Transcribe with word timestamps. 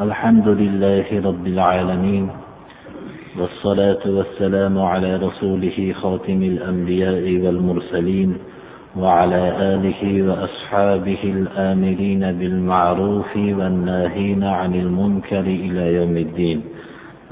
الحمد 0.00 0.48
لله 0.48 1.08
رب 1.24 1.46
العالمين 1.46 2.28
والصلاة 3.38 4.04
والسلام 4.06 4.78
على 4.78 5.16
رسوله 5.16 5.94
خاتم 6.00 6.42
الأنبياء 6.42 7.24
والمرسلين 7.44 8.38
وعلى 8.96 9.42
آله 9.74 10.02
وأصحابه 10.28 11.22
الآمرين 11.24 12.32
بالمعروف 12.38 13.36
والناهين 13.36 14.44
عن 14.44 14.74
المنكر 14.74 15.40
إلى 15.40 15.94
يوم 15.94 16.16
الدين. 16.16 16.58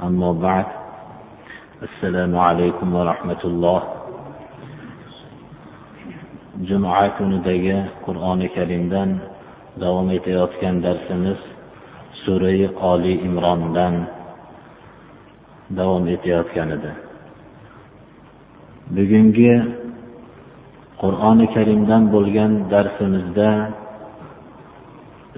أما 0.03 0.33
بعد 0.33 0.67
السلام 1.83 2.37
عليكم 2.37 2.95
ورحمة 2.95 3.43
الله. 3.45 3.83
juma 6.65 7.13
kunidagi 7.19 7.77
qur'oni 8.07 8.49
karimdan 8.57 9.21
davom 9.77 10.07
etayotgan 10.17 10.81
darsimiz 10.81 11.54
surai 12.25 12.69
oli 12.91 13.15
imrondan 13.29 13.95
davom 15.77 16.05
etayotgan 16.15 16.69
edi. 16.77 16.93
Bugungi 18.97 19.55
qur'oni 21.03 21.47
karimdan 21.55 22.03
bo'lgan 22.15 22.53
darsimizda 22.73 23.51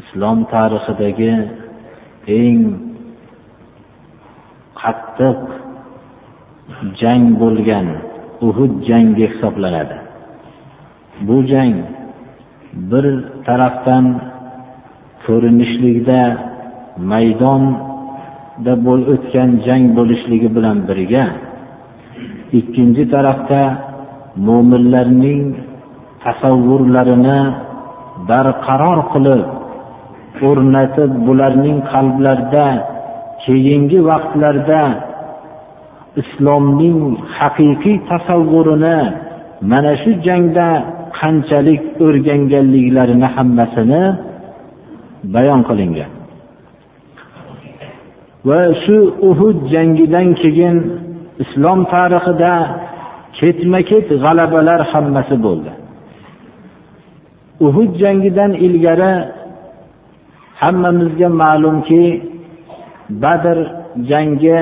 islom 0.00 0.38
tarixidagi 0.52 1.32
eng 2.40 2.60
qattiq 4.82 5.40
jang 7.00 7.24
bo'lgan 7.42 7.86
uhud 8.48 8.72
jangi 8.88 9.26
hisoblanadi. 9.32 9.96
Bu 11.26 11.36
jang 11.52 11.74
bir 12.90 13.06
tarafdan 13.46 14.04
ko'rinishlikda 15.26 16.20
maydonda 17.10 18.72
bo'lib 18.86 19.08
o'tgan 19.14 19.50
jang 19.66 19.84
bo'lishligi 19.98 20.48
bilan 20.56 20.78
birga 20.88 21.24
ikkinchi 22.58 23.04
tarafda 23.14 23.62
mo'minlarning 24.46 25.42
tasavvurlarini 26.24 27.40
barqaror 28.28 28.98
qilib 29.12 29.46
o'rnatib 30.48 31.10
bularning 31.26 31.78
qalblarida 31.92 32.66
keyingi 33.44 33.98
vaqtlarda 34.10 34.82
islomning 36.22 36.98
haqiqiy 37.38 37.96
tasavvurini 38.10 38.98
mana 39.70 39.92
shu 40.02 40.10
jangda 40.26 40.68
qanchalik 41.18 41.82
o'rganganliklarini 42.06 43.28
hammasini 43.36 44.02
bayon 45.34 45.60
qilingan. 45.68 46.15
Va 48.48 48.60
shu 48.82 48.96
uhud 49.30 49.58
jangidan 49.72 50.28
keyin 50.42 50.76
islom 51.42 51.80
tarixida 51.92 52.54
ketma 53.38 53.80
ket 53.90 54.08
g'alabalar 54.22 54.80
hammasi 54.92 55.36
bo'ldi. 55.46 55.72
Uhud 57.66 57.92
jangidan 58.02 58.52
ilgari 58.66 59.14
hammamizga 60.60 61.28
ma'lumki 61.42 62.04
badr 63.22 63.58
jangi 64.10 64.58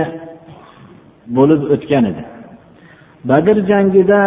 bo'lib 1.36 1.62
o'tgan 1.74 2.04
edi. 2.10 2.22
Badr 3.28 3.56
jangida 3.70 4.20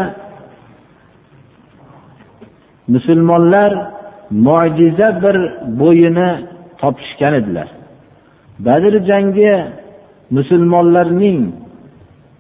musulmonlar 2.94 3.72
mo'jiza 4.47 5.09
bir 5.23 5.38
bo'yini 5.80 6.30
topishgan 6.81 7.33
edilar. 7.41 7.67
Badr 8.66 8.94
jangi 9.09 9.53
musulmonlarning 10.38 11.39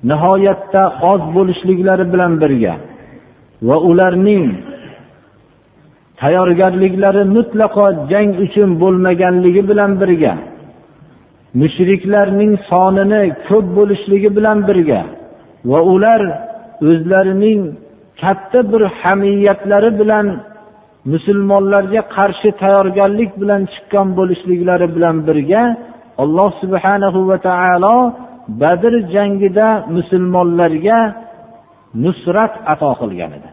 nihoyatda 0.09 0.83
oz 1.11 1.21
bo'lishliklari 1.35 2.05
bilan 2.13 2.33
birga 2.41 2.73
va 3.67 3.77
ularning 3.89 4.45
tayyorgarliklari 6.21 7.23
mutlaqo 7.37 7.85
jang 8.11 8.31
uchun 8.45 8.69
bo'lmaganligi 8.81 9.61
bilan 9.69 9.91
birga 10.01 10.33
mushriklarning 11.61 12.53
sonini 12.69 13.23
ko'p 13.47 13.65
bo'lishligi 13.77 14.29
bilan 14.37 14.57
birga 14.69 15.01
va 15.71 15.79
ular 15.93 16.21
o'zlarining 16.89 17.61
katta 18.21 18.59
bir 18.71 18.81
hamiyatlari 19.01 19.91
bilan 20.01 20.27
musulmonlarga 21.11 22.01
qarshi 22.15 22.49
tayyorgarlik 22.61 23.31
bilan 23.41 23.61
chiqqan 23.73 24.07
bo'lishliklari 24.19 24.87
bilan 24.95 25.15
birga 25.27 25.63
alloh 26.23 26.49
subhanahu 26.61 27.19
va 27.29 27.37
taolo 27.49 27.95
badr 28.61 28.93
jangida 29.13 29.67
musulmonlarga 29.95 30.99
nusrat 32.03 32.53
ato 32.73 32.91
qilgan 32.99 33.31
edi. 33.37 33.49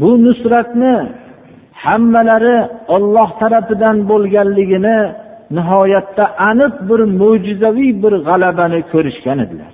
Bu 0.00 0.10
nusratni 0.26 0.94
hammalari 1.84 2.56
olloh 2.96 3.28
tarafidan 3.40 3.96
bo'lganligini 4.10 4.98
nihoyatda 5.56 6.24
aniq 6.50 6.74
bir 6.88 7.00
mo'jizaviy 7.20 7.92
bir 8.02 8.12
g'alabani 8.26 8.80
ko'rishgan 8.92 9.38
edilar. 9.44 9.72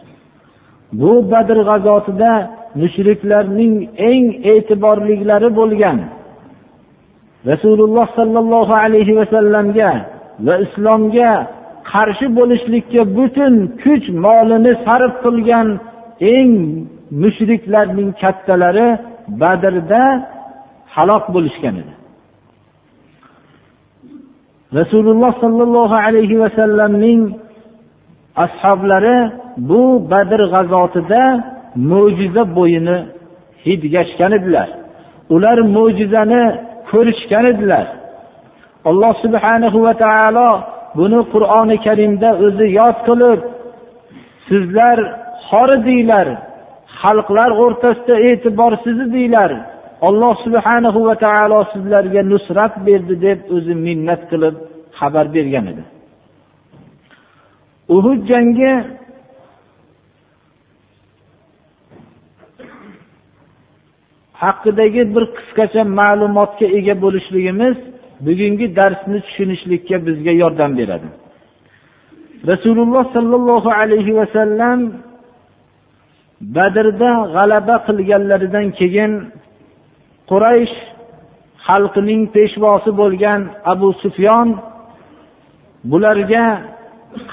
Bu 1.00 1.12
badr 1.32 1.58
g'azotida 1.68 2.32
mushriklarning 2.80 3.74
eng 4.10 4.24
e'tiborlilari 4.52 5.50
bo'lgan 5.58 5.98
rasululloh 7.50 8.06
sollallohu 8.18 8.74
alayhi 8.84 9.16
vasallamga 9.20 9.90
va 10.46 10.54
islomga 10.64 11.32
qarshi 11.90 12.26
bo'lishlikka 12.38 13.02
butun 13.16 13.54
kuch 13.82 14.06
molini 14.24 14.72
sarf 14.86 15.12
qilgan 15.24 15.68
eng 16.34 16.52
mushriklarning 17.22 18.10
kattalari 18.22 18.88
badrda 19.40 20.02
halok 20.94 21.24
bo'lishgan 21.34 21.74
edi. 21.82 21.94
Rasululloh 24.78 25.32
sollallohu 25.44 25.96
alayhi 26.06 26.40
vasallamning 26.44 27.20
ashoblari 28.44 29.16
bu 29.68 29.82
badr 30.12 30.40
g'azotida 30.52 31.22
mo'jiza 31.90 32.42
bo'yini 32.56 32.98
hidgashgan 33.64 34.32
edilar. 34.38 34.68
Ular 35.34 35.58
mo'jizani 35.76 36.42
ko'rishgan 36.90 37.44
edilar. 37.52 37.86
Alloh 38.90 39.12
subhanahu 39.24 39.78
va 39.86 39.94
taolo 40.04 40.50
buni 40.96 41.20
qur'oni 41.32 41.76
karimda 41.86 42.30
o'zi 42.46 42.66
yod 42.78 42.96
qilib 43.08 43.40
sizlar 44.48 44.98
xoridinglar 45.48 46.28
xalqlar 47.00 47.50
o'rtasida 47.62 48.14
e'tiborsiz 48.28 48.98
edinglar 49.06 49.50
alloh 50.08 50.34
subhanahu 50.44 51.00
va 51.08 51.14
taolo 51.24 51.60
sizlarga 51.72 52.22
nusrat 52.32 52.74
berdi 52.86 53.14
deb 53.26 53.38
o'zi 53.56 53.74
minnat 53.86 54.22
qilib 54.30 54.56
xabar 54.98 55.26
bergan 55.36 55.66
edi. 55.72 55.84
Uhud 57.96 58.20
jangi 58.30 58.72
haqidagi 64.42 65.02
bir 65.14 65.24
qisqacha 65.36 65.82
ma'lumotga 65.98 66.66
ega 66.78 66.94
bo'lishligimiz 67.04 67.76
bugungi 68.20 68.66
darsni 68.78 69.18
tushunishlikka 69.26 69.96
bizga 70.06 70.32
yordam 70.42 70.72
beradi. 70.78 71.08
Rasululloh 72.52 73.04
sollallohu 73.16 73.70
alayhi 73.80 74.16
vasallam 74.20 74.78
badrda 76.56 77.12
g'alaba 77.34 77.76
qilganlaridan 77.86 78.66
keyin 78.78 79.12
quraysh 80.30 80.76
xalqining 81.66 82.22
peshvosi 82.34 82.90
bo'lgan 83.00 83.40
abu 83.72 83.88
sufyon 84.02 84.48
bularga 85.90 86.46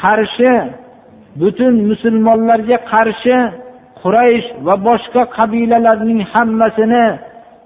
qarshi 0.01 0.53
butun 1.41 1.73
musulmonlarga 1.89 2.77
qarshi 2.93 3.37
quraysh 4.01 4.47
va 4.65 4.75
boshqa 4.87 5.21
qabilalarning 5.37 6.21
hammasini 6.33 7.05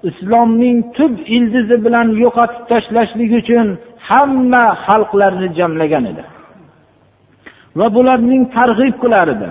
islomning 0.10 0.78
tub 0.98 1.14
ildizi 1.36 1.78
bilan 1.86 2.08
yo'qotib 2.24 2.64
tashlashlik 2.72 3.32
uchun 3.42 3.68
hamma 4.10 4.66
xalqlarni 4.86 5.48
jamlagan 5.60 6.06
edi. 6.12 6.24
Va 7.80 7.88
bularning 7.96 8.44
targ'ib 8.56 8.96
qilar 9.04 9.28
edi 9.36 9.50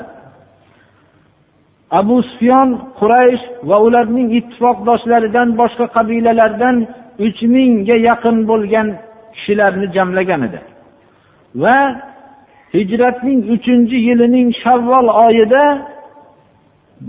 abu 2.01 2.17
sufyon 2.31 2.69
quraysh 3.01 3.45
va 3.69 3.77
ularning 3.87 4.29
ittifoqdoshlaridan 4.39 5.49
boshqa 5.61 5.87
qabilalardan 5.97 6.77
uch 7.27 7.41
mingga 7.55 7.97
yaqin 8.09 8.37
bo'lgan 8.51 8.89
kishilarni 9.35 9.87
jamlagan 9.97 10.41
edi. 10.49 10.61
Va 11.62 11.79
hijratning 12.75 13.41
uchinchi 13.55 13.97
yilining 14.09 14.49
shavvol 14.62 15.06
oyida 15.27 15.65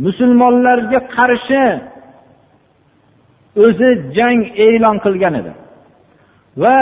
musulmonlarga 0.06 1.00
qarshi 1.16 1.64
o'zi 3.64 3.90
jang 4.18 4.40
e'lon 4.68 4.98
qilgan 5.06 5.34
edi. 5.42 5.52
Va 6.62 6.78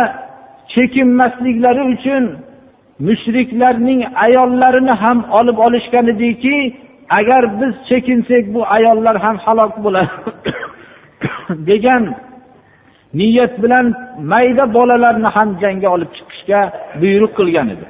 chekinmasliklari 0.73 1.83
uchun 1.93 2.23
mushriklarning 3.07 4.01
ayollarini 4.25 4.95
ham 5.03 5.19
olib 5.39 5.57
olishgan 5.65 6.05
ediki 6.13 6.57
agar 7.19 7.43
biz 7.59 7.73
chekinsak 7.89 8.43
bu 8.53 8.61
ayollar 8.77 9.15
ham 9.25 9.37
halok 9.45 9.73
bo'ladi. 9.83 10.13
Degan 11.69 12.03
niyat 13.19 13.53
bilan 13.63 13.85
mayda 14.31 14.65
bolalarni 14.73 15.29
ham 15.35 15.49
jangga 15.61 15.89
olib 15.95 16.11
chiqishga 16.17 16.61
buyruq 17.01 17.31
qilgan 17.39 17.67
edi. 17.75 17.85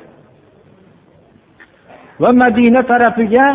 Va 2.21 2.31
madina 2.41 2.81
tarafiga 2.91 3.47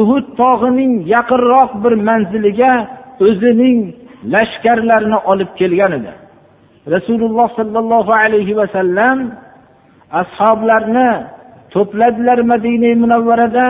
uhud 0.00 0.26
tog'ining 0.40 0.92
yaqinroq 1.14 1.70
bir 1.84 1.94
manziliga 2.08 2.72
o'zining 3.26 3.78
lashkarlarni 4.34 5.18
olib 5.30 5.50
kelgan 5.60 5.92
edi. 5.98 6.12
Rasululloh 6.94 7.48
sollallohu 7.58 8.12
alayhi 8.22 8.56
vasallam 8.60 9.18
ashoblarni 10.22 11.10
to'pladilar 11.74 12.38
madina 12.52 12.90
munavvarada 13.02 13.66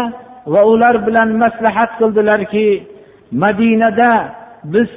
va 0.52 0.60
ular 0.72 0.94
bilan 1.06 1.28
maslahat 1.42 1.90
qildilarki 2.00 2.68
madinada 3.44 4.12
biz 4.72 4.90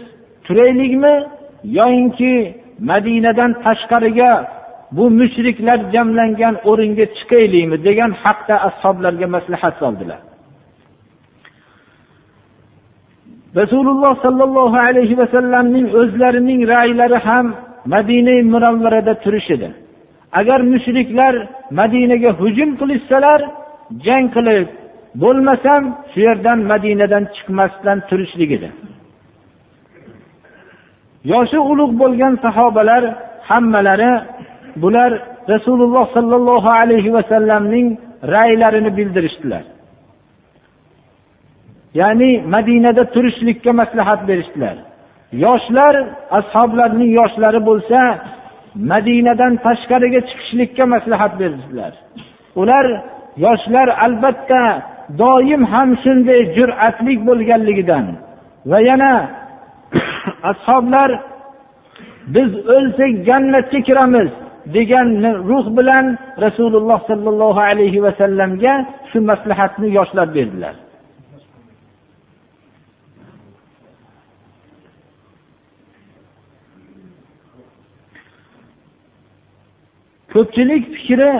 turaylikmi 0.46 1.16
yoyinki 1.80 2.34
madinadan 2.92 3.52
tashqariga 3.66 4.32
bu 4.98 5.06
mushriklar 5.20 5.80
jamlangan 5.94 6.56
o'ringa 6.70 7.06
chiqaylikmi 7.18 7.78
degan 7.88 8.12
haqda 8.24 8.56
ashoblarga 8.70 9.28
maslahat 9.36 9.76
soldilar. 9.84 10.20
Rasululloh 13.60 14.14
sollallohu 14.26 14.78
alayhi 14.88 15.18
vasallamning 15.22 15.88
o'zlarining 16.00 16.62
ra'ylari 16.74 17.18
ham 17.28 17.46
madina 17.94 18.36
munavvarada 18.54 19.14
turish 19.24 19.50
edi 19.56 19.70
agar 20.40 20.60
mushriklar 20.74 21.34
madinaga 21.80 22.32
hujum 22.42 22.70
qilishsalar 22.80 23.40
jang 24.06 24.26
qilib 24.36 24.68
bo'lmasam 25.22 25.82
shu 26.12 26.20
yerdan 26.28 26.60
madinadan 26.72 27.24
chiqmasdan 27.36 27.98
turishlik 28.10 28.52
edi 28.58 28.70
yoshi 31.32 31.60
ulug' 31.72 31.94
bo'lgan 32.02 32.34
sahobalar 32.46 33.04
hammalari 33.50 34.14
bular 34.84 35.12
rasululloh 35.54 36.06
sollallohu 36.16 36.70
alayhi 36.82 37.14
vasallamning 37.18 37.88
ra'ylarini 38.36 38.92
bildirishdilar. 38.98 39.64
Ya'ni 42.00 42.32
madinada 42.56 43.04
turishlikka 43.14 43.72
maslahat 43.82 44.22
berishdilar. 44.30 44.76
Yoshlar 45.46 45.96
ashoblarning 46.40 47.12
yoshlari 47.20 47.62
bo'lsa 47.70 48.00
madinadan 48.76 49.54
tashqariga 49.66 50.22
chiqishlikka 50.30 50.84
maslahat 50.94 51.34
berdilar 51.40 51.94
ular 52.62 52.86
yoshlar 53.46 53.88
albatta 54.06 54.62
doim 55.22 55.62
ham 55.74 55.90
shunday 56.04 56.40
jur'atli 56.58 57.14
bo'lganligidan 57.28 58.06
va 58.70 58.80
yana 58.90 59.14
ashoblar 60.52 61.10
biz 62.36 62.50
o'lsak 62.76 63.12
jannatga 63.28 63.80
kiramiz 63.88 64.30
degan 64.76 65.08
ruh 65.50 65.66
bilan 65.78 66.06
rasululloh 66.46 67.00
sollallohu 67.10 67.62
alayhi 67.70 68.00
vasallamga 68.06 68.74
shu 69.10 69.18
maslahatni 69.30 69.88
yoshlar 69.98 70.28
berdilar. 70.38 70.76
Ko'pchilik 80.36 80.84
fikri 80.96 81.32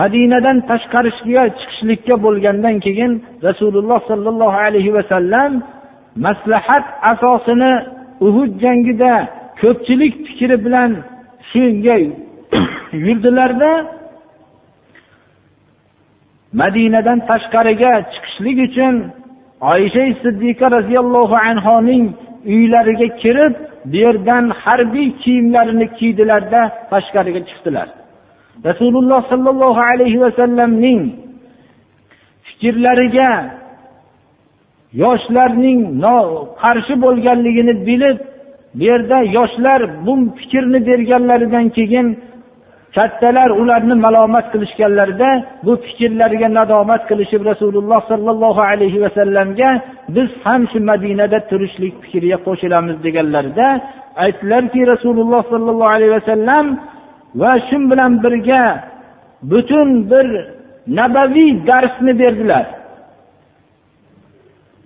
madinadan 0.00 0.58
tashqarisiga 0.70 1.42
chiqishlikka 1.58 2.14
bo'lgandan 2.24 2.76
keyin 2.86 3.12
rasululloh 3.46 4.00
sollallohu 4.10 4.58
alayhi 4.66 4.94
vasallam 4.98 5.50
maslahat 6.26 6.84
asosini 7.12 7.72
uhud 8.26 8.52
jangida 8.64 9.14
ko'pchilik 9.60 10.14
fikri 10.26 10.56
bilan 10.64 10.90
shunga 11.50 11.96
yurdilarda 13.04 13.72
madinadan 16.60 17.18
tashqariga 17.30 17.92
chiqishlik 18.12 18.58
uchun 18.68 18.94
oysha 19.72 20.04
siddiqa 20.22 20.66
roziyallohu 20.76 21.36
anhoning 21.50 22.04
uylariga 22.52 23.08
kirib 23.22 23.54
bu 23.90 23.96
yerdan 23.96 24.44
harbiy 24.62 25.08
kiyimlarini 25.22 25.86
kiydilarda 25.98 26.60
tashqariga 26.90 27.40
chiqdilar. 27.48 27.88
Rasululloh 28.68 29.20
sollallohu 29.30 29.80
alayhi 29.92 30.20
vasallamning 30.24 31.02
fikrlariga 32.46 33.30
yoshlarning 35.02 35.80
qarshi 36.62 36.94
bo'lganligini 37.04 37.74
bilib 37.88 38.18
bu 38.78 38.84
yerda 38.90 39.18
yoshlar 39.36 39.80
bu 40.06 40.12
fikrni 40.38 40.78
berganlaridan 40.86 41.66
keyin 41.76 42.06
kattalar 42.95 43.49
ularni 43.61 43.95
malomat 44.05 44.45
qilishganlarida 44.53 45.29
bu 45.65 45.73
fikrlariga 45.85 46.49
nadomat 46.59 47.01
qilishib 47.09 47.41
rasululloh 47.51 48.01
sollallohu 48.11 48.61
alayhi 48.71 48.99
vasallamga 49.05 49.69
biz 50.15 50.29
ham 50.43 50.61
shu 50.71 50.79
madinada 50.89 51.39
turishlik 51.49 51.93
fikriga 52.03 52.37
qo'shilamiz 52.47 52.97
deganlarida 53.05 53.67
aytdilarki 54.23 54.81
rasululloh 54.93 55.41
sollallohu 55.53 55.93
alayhi 55.95 56.13
vasallam 56.17 56.65
va 57.41 57.53
shu 57.67 57.77
bilan 57.91 58.11
birga 58.23 58.63
butun 59.51 59.87
bir 60.11 60.27
nabaviy 60.99 61.51
darsni 61.69 62.13
berdilar 62.21 62.65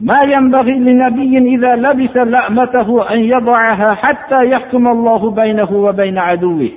ما 0.10 0.22
ينبغي 0.34 0.76
لنبي 0.88 1.34
إذا 1.56 1.72
لبس 1.76 2.16
لأمته 2.34 2.90
أن 3.14 3.20
يضعها 3.34 3.90
حتى 3.94 4.40
يحكم 4.54 4.88
الله 4.96 5.22
بينه 5.32 5.72
وبين 5.86 6.18
عدوه 6.18 6.72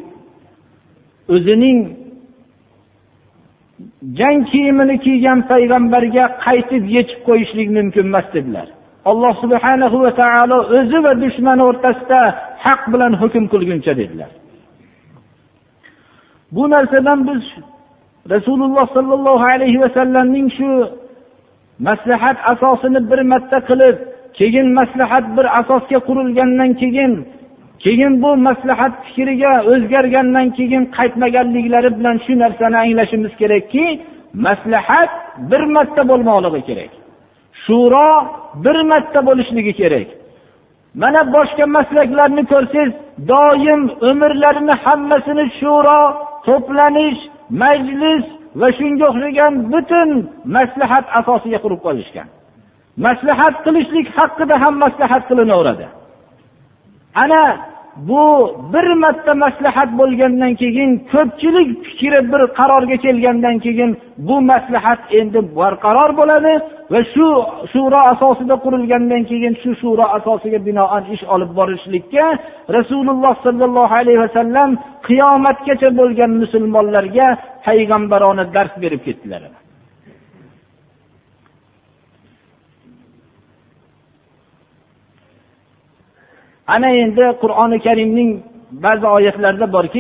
o'zining 1.34 1.80
jang 4.20 4.40
kiyimini 4.52 4.96
kiygan 5.06 5.40
payg'ambarga 5.52 6.26
qaytib 6.46 6.84
yechib 6.96 7.20
qo'yishlik 7.28 7.70
mumkin 7.78 8.06
emas 8.12 8.28
dedilar. 8.36 8.68
Alloh 9.12 9.34
subhanahu 9.44 9.98
va 10.06 10.12
taolo 10.22 10.58
o'zi 10.78 11.00
va 11.06 11.14
dushmani 11.24 11.64
o'rtasida 11.70 12.22
haq 12.66 12.82
bilan 12.94 13.14
hukm 13.22 13.44
qilguncha 13.54 13.94
dedilar. 14.02 14.32
Bu 16.56 16.64
narsadan 16.74 17.20
biz 17.30 17.44
rasululloh 18.34 18.86
sollallohu 18.96 19.46
alayhi 19.54 19.82
vasallamning 19.84 20.48
shu 20.58 20.70
maslahat 21.88 22.38
asosini 22.54 23.00
bir 23.12 23.20
marta 23.32 23.60
qilib 23.70 23.98
keyin 24.38 24.68
maslahat 24.80 25.26
bir 25.38 25.46
asosga 25.60 26.00
qurilgandan 26.08 26.72
keyin 26.82 27.14
keyin 27.84 28.14
bu 28.24 28.30
maslahat 28.48 28.94
fikriga 29.06 29.52
o'zgargandan 29.72 30.48
keyin 30.58 30.84
qaytmaganliklari 30.98 31.90
bilan 31.98 32.18
shu 32.26 32.34
narsani 32.44 32.78
anglashimiz 32.84 33.34
kerakki 33.42 33.86
maslahat 34.46 35.12
bir 35.52 35.64
marta 35.76 36.02
bo'lmoqligi 36.12 36.62
kerak. 36.70 36.92
Shuro 37.64 38.10
bir 38.64 38.78
marta 38.92 39.20
bo'lishligi 39.28 39.74
kerak. 39.82 40.08
Mana 41.02 41.22
boshqa 41.36 41.66
maslaklarni 41.78 42.44
ko'rsangiz 42.52 42.92
doim 43.32 43.82
umrlarini 44.10 44.76
hammasini 44.84 45.46
shuro 45.60 46.02
to'planish 46.48 47.20
majlis 47.64 48.26
va 48.60 48.68
shunga 48.78 49.06
o'xshagan 49.12 49.54
butun 49.74 50.10
maslahat 50.56 51.06
asosiga 51.20 51.60
qurib 51.64 51.82
qolishgan. 51.88 52.28
Maslahat 53.06 53.56
qilishlik 53.66 54.08
haqida 54.18 54.56
ham 54.64 54.74
maslahat 54.84 55.24
qilinaveradi. 55.30 55.86
Ana 57.24 57.42
bu 57.96 58.56
bir 58.74 58.88
marta 59.04 59.34
maslahat 59.34 59.90
bo'lgandan 60.00 60.54
keyin 60.62 60.92
ko'pchilik 61.12 61.70
fikri 61.86 62.20
bir 62.32 62.42
qarorga 62.60 62.98
kelgandan 63.06 63.60
keyin 63.66 63.92
bu 64.18 64.36
maslahat 64.52 65.02
endi 65.20 65.40
barqaror 65.56 66.12
bo'ladi 66.20 66.54
va 66.92 67.00
shu 67.14 67.28
shuro 67.74 68.02
asosida 68.14 68.56
qurilgandan 68.66 69.24
keyin 69.32 69.54
shu 69.62 69.72
shuro 69.82 70.06
asosiga 70.18 70.60
binoan 70.68 71.04
ish 71.16 71.24
olib 71.34 71.52
borishlikka 71.60 72.26
rasululloh 72.78 73.34
sollallohu 73.46 73.94
alayhi 74.02 74.22
vasallam 74.26 74.70
qiyomatgacha 75.08 75.90
bo'lgan 76.00 76.32
musulmonlarga 76.42 77.28
payg'ambarona 77.66 78.44
dars 78.56 78.74
berib 78.84 79.02
ketdilar. 79.08 79.44
Ana 86.68 86.90
endi 87.04 87.26
qur'oni 87.42 87.78
karimning 87.86 88.32
ba'zi 88.86 89.08
oyatlarida 89.18 89.68
borki 89.76 90.00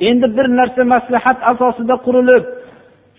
endi 0.00 0.26
bir 0.36 0.46
narsa 0.58 0.82
maslahat 0.94 1.38
asosida 1.52 1.94
qurilib 2.06 2.44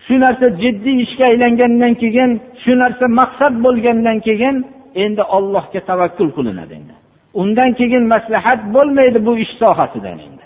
shu 0.05 0.15
narsa 0.25 0.47
jiddiy 0.61 0.97
ishga 1.05 1.25
aylangandan 1.31 1.93
keyin 2.01 2.31
shu 2.63 2.71
narsa 2.83 3.05
maqsad 3.19 3.53
bo'lgandan 3.65 4.17
keyin 4.27 4.55
endi 5.03 5.23
ollohga 5.37 5.79
tavakkul 5.89 6.29
qilinadi 6.37 6.73
endi. 6.79 6.93
Undan 7.41 7.71
keyin 7.79 8.03
maslahat 8.13 8.59
bo'lmaydi 8.75 9.19
bu 9.27 9.33
ish 9.43 9.53
sohasidan 9.61 10.17
endi 10.27 10.45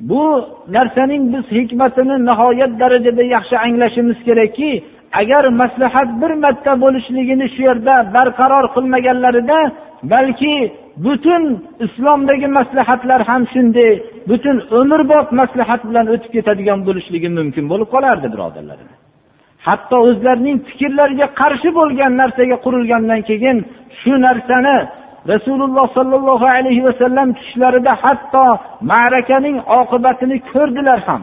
bu 0.00 0.44
narsaning 0.68 1.22
biz 1.32 1.44
hikmatini 1.58 2.16
nihoyat 2.28 2.72
darajada 2.80 3.22
yaxshi 3.22 3.56
anglashimiz 3.66 4.18
kerakki 4.26 4.70
agar 5.20 5.44
maslahat 5.60 6.08
bir 6.22 6.32
marta 6.44 6.72
bo'lishligini 6.84 7.46
shu 7.54 7.62
yerda 7.68 7.94
barqaror 8.14 8.64
qilmaganlarida 8.74 9.58
balki 10.12 10.54
butun 11.04 11.42
islomdagi 11.86 12.46
maslahatlar 12.58 13.20
ham 13.28 13.42
shunday 13.52 13.92
butun 14.30 14.56
umrbod 14.80 15.26
maslahat 15.40 15.82
bilan 15.88 16.06
o'tib 16.14 16.30
ketadigan 16.36 16.80
bo'lishligi 16.88 17.28
mumkin 17.38 17.64
bo'lib 17.72 17.88
qolardi 17.94 18.28
birodarlar 18.34 18.78
hatto 19.66 19.96
o'zlarining 20.08 20.58
fikrlariga 20.68 21.26
qarshi 21.40 21.68
bo'lgan 21.78 22.12
narsaga 22.20 22.56
qurilgandan 22.64 23.20
keyin 23.30 23.56
shu 24.00 24.12
narsani 24.26 24.76
rasululloh 25.28 25.86
sollallohu 25.94 26.46
alayhi 26.46 26.84
vasallam 26.84 27.34
tushlarida 27.34 27.92
hatto 28.02 28.46
ma'rakaning 28.80 29.56
oqibatini 29.80 30.36
ko'rdilar 30.52 31.00
ham. 31.08 31.22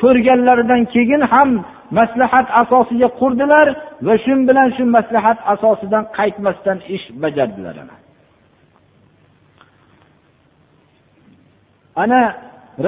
Ko'rganlaridan 0.00 0.82
keyin 0.94 1.22
ham 1.32 1.50
maslahat 1.90 2.46
asosiga 2.62 3.08
qurdilar 3.20 3.66
va 4.06 4.14
shu 4.24 4.34
bilan 4.48 4.68
shu 4.76 4.84
maslahat 4.96 5.38
asosidan 5.54 6.04
qaytmasdan 6.18 6.78
ish 6.96 7.06
bajardilar 7.22 7.76
ana. 7.84 7.96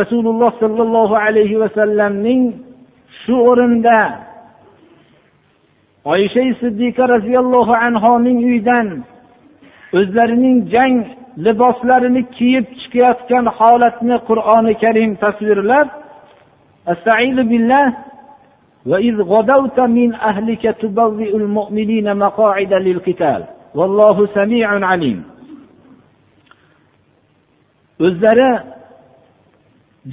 Rasululloh 0.01 0.51
sollallohu 0.63 1.15
alayhi 1.27 1.61
vasallamning 1.61 2.43
shu 3.23 3.35
o'rinda 3.51 3.99
oysha 6.05 6.45
siddiqa 6.61 7.09
roziyallohu 7.15 7.73
anhoning 7.87 8.39
uyidan 8.49 9.05
o'zlarining 10.00 10.58
jang 10.74 10.96
liboslarini 11.46 12.22
kiyib 12.38 12.66
chiqayotgan 12.80 13.46
holatni 13.58 14.18
qur'oni 14.30 14.74
karim 14.84 15.12
tasvirlab 15.24 15.88
وإذ 18.92 19.16
غدوت 19.22 19.80
من 19.80 20.10
أهلك 20.16 20.64
تبوئ 20.82 21.32
المؤمنين 21.36 22.08
مقاعد 22.18 22.74
للقتال 22.74 23.42
والله 23.76 24.18
سميع 24.38 24.68
عليم 24.92 25.20
o'zlari 28.06 28.50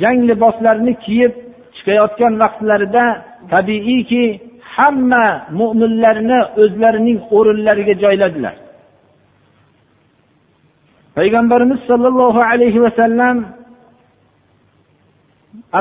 jang 0.00 0.18
liboslarini 0.30 0.94
kiyib 1.04 1.32
chiqayotgan 1.76 2.32
vaqtlarida 2.42 3.04
tabiiyki 3.52 4.24
hamma 4.76 5.26
mo'minlarni 5.60 6.40
o'zlarining 6.62 7.18
o'rinlariga 7.36 7.94
joyladilar 8.02 8.54
Payg'ambarimiz 11.19 11.79
sollallohu 11.89 12.41
alayhi 12.51 12.79
vasallam 12.85 13.37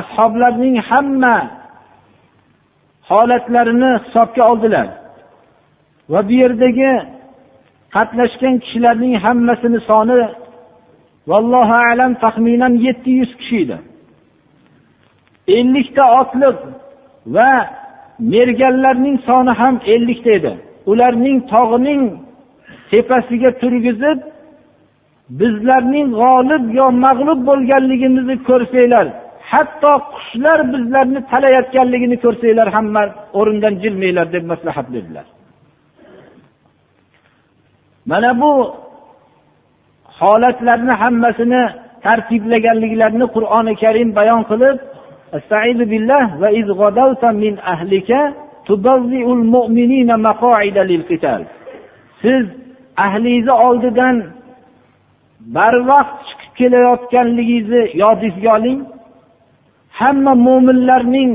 ashoblarning 0.00 0.76
hamma 0.90 1.36
holatlarini 3.10 3.90
hisobga 4.04 4.42
oldilar. 4.50 4.88
Va 6.12 6.20
bu 6.28 6.32
yerdagi 6.42 6.92
qatnashgan 7.94 8.54
kishilarning 8.64 9.14
hammasini 9.24 9.80
soni 9.90 10.18
vallohu 11.30 11.74
alam 11.90 12.12
taxminan 12.24 12.74
yetti 12.86 13.10
yuz 13.20 13.32
kishi 13.40 13.56
edi. 13.64 13.76
ellikta 15.58 16.04
otliq 16.20 16.56
va 17.36 17.50
merganlarning 18.34 19.16
soni 19.28 19.52
ham 19.60 19.74
ellikta 19.94 20.30
edi. 20.38 20.52
Ularning 20.90 21.38
tog'ining 21.52 22.02
tepasiga 22.90 23.50
turgizib 23.60 24.18
bizlarning 25.40 26.08
g'olib 26.20 26.64
yo 26.78 26.86
mag'lub 27.04 27.40
bo'lganligimizni 27.48 28.36
ko'rsanglar 28.48 29.06
hatto 29.52 29.92
qushlar 30.14 30.58
bizlarni 30.72 31.20
talayotganligini 31.32 32.16
ko'rsanglar 32.24 32.68
hamma 32.76 33.02
o'rindan 33.38 33.74
jilmanglar 33.82 34.26
deb 34.34 34.44
maslahat 34.52 34.86
berdilar. 34.94 35.26
Mana 38.10 38.30
bu 38.40 38.52
holatlarni 40.20 40.94
hammasini 41.02 41.62
tartiblaganliklarini 42.04 43.26
qur'oni 43.34 43.72
karim 43.82 44.08
bayon 44.18 44.42
qilib 44.50 44.76
siz 52.22 52.44
ahlingizni 53.04 53.52
oldidan 53.66 54.16
barvaqt 55.56 56.18
chiqib 56.28 56.52
kelayotganligingizni 56.58 57.82
yodingizga 58.02 58.50
oling. 58.58 58.80
Hamma 59.98 60.32
mo'minlarning 60.46 61.32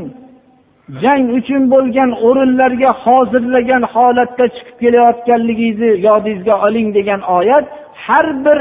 jang 1.03 1.25
uchun 1.38 1.63
bo'lgan 1.74 2.10
o'rinlarga 2.27 2.91
hozirlagan 3.03 3.83
holatda 3.93 4.45
chiqib 4.55 4.77
kelayotganligingizni 4.83 5.91
yodingizga 6.07 6.55
oling 6.65 6.88
degan 6.98 7.22
oyat 7.38 7.65
har 8.05 8.27
bir 8.45 8.60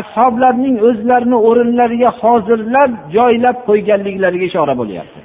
ashoblarning 0.00 0.76
o'zlarini 0.88 1.38
o'rinlariga 1.48 2.10
hozirlab 2.22 2.90
joylab 3.16 3.56
qo'yganliklariga 3.68 4.44
ishora 4.50 4.74
bo'lyapti. 4.80 5.20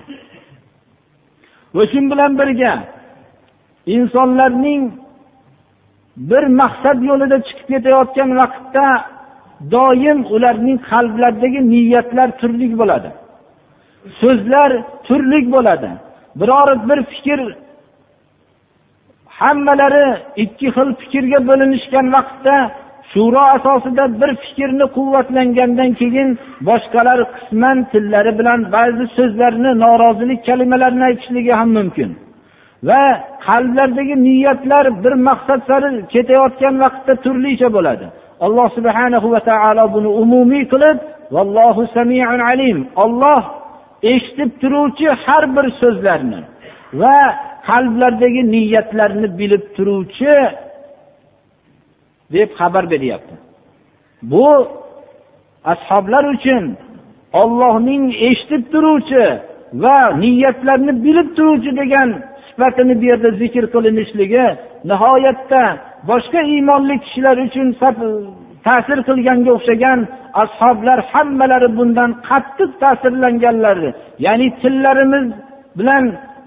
Va 1.76 1.84
shu 1.92 2.00
bilan 2.12 2.32
birga 2.40 2.74
insonlarning 3.96 4.82
bir 6.30 6.44
maqsad 6.62 6.98
yo'lida 7.10 7.38
chiqib 7.48 7.68
ketayotgan 7.74 8.30
vaqtda 8.42 8.86
doim 9.74 10.20
ularning 10.36 10.78
qalblaridagi 10.92 11.60
niyatlar 11.74 12.30
turli 12.40 12.68
bo'ladi. 12.82 13.10
So'zlar 14.22 14.72
turli 15.08 15.40
bo'ladi. 15.56 15.90
Biror 16.40 16.70
bir 16.90 17.00
fikr 17.14 17.40
hammalari 19.40 20.08
ikki 20.44 20.68
xil 20.76 20.90
fikrga 21.02 21.40
bo'linishgan 21.50 22.06
vaqtda 22.16 22.56
shuro 23.12 23.44
asosida 23.56 24.04
bir 24.22 24.32
fikrni 24.44 24.86
quvvatlangandan 24.98 25.92
keyin 26.00 26.30
boshqalar 26.68 27.20
qisman 27.36 27.78
tillari 27.92 28.32
bilan 28.40 28.60
ba'zi 28.76 29.06
so'zlarni 29.18 29.72
norozilik 29.84 30.40
kalimalarini 30.48 31.04
aytishligi 31.10 31.54
ham 31.60 31.70
mumkin. 31.78 32.10
Va 32.90 33.04
qalblardagi 33.48 34.16
niyatlar 34.28 34.86
bir 35.04 35.14
maqsad 35.28 35.62
sari 35.70 35.90
ketayotgan 36.14 36.76
vaqtda 36.84 37.14
turlicha 37.26 37.68
bo'ladi. 37.78 38.06
Alloh 38.46 38.68
subhanahu 38.78 39.28
va 39.34 39.40
taolo 39.50 39.84
buni 39.96 40.10
umumiy 40.22 40.64
qilib 40.74 40.98
vallohu 41.36 41.82
samiun 41.98 42.42
alim. 42.52 42.78
Olloh 43.04 43.42
eshitib 44.12 44.50
turuvchi 44.62 45.08
har 45.24 45.44
bir 45.56 45.66
so'zlarni 45.82 46.42
va 47.02 47.18
qalblardagi 47.70 48.42
niyatlarni 48.56 49.28
bilib 49.40 49.64
turuvchi 49.76 50.36
deb 52.36 52.50
xabar 52.60 52.84
beryapti. 52.94 53.36
Bu 54.32 54.48
ashoblar 55.74 56.24
uchun 56.36 56.64
ollohning 57.42 58.04
eshitib 58.30 58.64
turuvchi 58.74 59.26
va 59.84 59.98
niyatlarni 60.24 60.94
bilib 61.06 61.30
turuvchi 61.38 61.72
degan 61.82 62.10
sifatini 62.48 62.94
bu 63.02 63.06
yerda 63.12 63.30
zikr 63.42 63.64
qilinishligi 63.74 64.46
nihoyatda 64.90 65.64
boshqa 66.10 66.42
iymonli 66.54 66.96
kishilar 67.04 67.38
uchun 67.48 67.68
ta'sir 68.68 69.00
qilganga 69.08 69.52
o'xshagan 69.58 70.00
ashoblar 70.44 71.00
hammalari 71.12 71.70
bundan 71.78 72.12
qattiq 72.30 72.72
ta'sirlanganlar 72.84 73.78
ya'ni 74.26 74.48
tillarimiz 74.62 75.26
bilan 75.80 76.04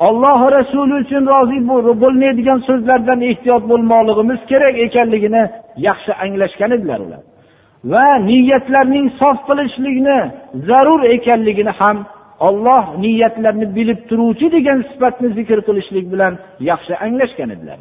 ollohi 0.06 0.46
rasuli 0.58 0.94
uchun 1.02 1.22
rozi 1.32 1.58
bo'lmaydigan 2.02 2.58
so'zlardan 2.68 3.20
ehtiyot 3.30 3.62
bo'lmoqligimiz 3.70 4.40
kerak 4.50 4.74
ekanligini 4.86 5.42
yaxshi 5.88 6.12
anglashgan 6.24 6.70
edilar 6.76 7.00
ular. 7.06 7.22
Va 7.92 8.08
niyatlarning 8.28 9.06
sof 9.20 9.38
qilishlikni 9.48 10.18
zarur 10.68 11.00
ekanligini 11.16 11.72
ham 11.80 11.96
olloh 12.48 12.84
niyatlarni 13.04 13.66
bilib 13.76 14.00
turuvchi 14.08 14.46
degan 14.56 14.78
sifatni 14.90 15.28
zikr 15.38 15.58
qilishlik 15.68 16.06
bilan 16.12 16.32
yaxshi 16.70 16.92
anglashgan 17.06 17.50
edilar. 17.56 17.78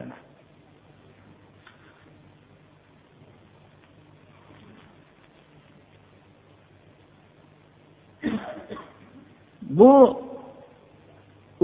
Bu 9.77 9.93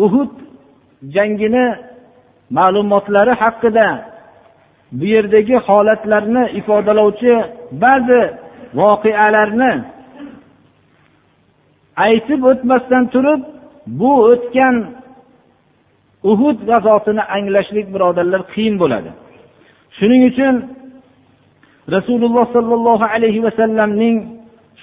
uhud 0.04 0.32
jangini 1.16 1.68
ma'lumotlari 2.58 3.34
haqida 3.42 3.88
bu 4.98 5.06
yerdagi 5.16 5.56
holatlarni 5.68 6.44
ifodalovchi 6.60 7.34
ba'zi 7.84 8.22
voqealarni 8.80 9.72
aytib 12.08 12.42
o'tmasdan 12.52 13.04
turib 13.14 13.42
bu 14.00 14.12
o'tgan 14.32 14.76
uhud 16.32 16.58
g'azotini 16.70 17.24
anglashlik 17.38 17.88
birodarlar 17.94 18.42
qiyin 18.54 18.76
bo'ladi. 18.82 19.10
Shuning 19.98 20.22
uchun 20.32 20.56
rasululloh 21.96 22.46
sollallohu 22.56 23.06
alayhi 23.16 23.40
vasallamning 23.48 24.16